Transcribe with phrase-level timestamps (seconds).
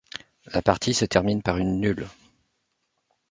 [0.51, 2.07] La partie se termine par une nulle.